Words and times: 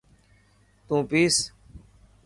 تون 0.87 1.01
پيس. 1.09 1.35